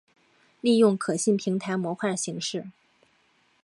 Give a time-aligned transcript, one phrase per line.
[0.61, 2.71] 利用可信平台模块形式。